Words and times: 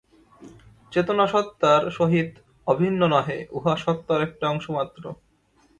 চেতনা 0.91 1.25
সত্তার 1.27 1.81
সহিত 1.91 2.29
অভিন্ন 2.67 3.01
নহে, 3.07 3.37
উহা 3.51 3.73
সত্তার 3.77 4.19
একটি 4.21 4.43
অংশ 4.45 4.65
মাত্র। 4.69 5.03